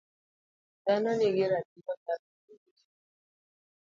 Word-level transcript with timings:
Dhano 0.83 1.11
nigi 1.17 1.45
ratiro 1.51 1.91
mar 2.05 2.19
yudo 2.27 2.53
weche. 2.61 2.87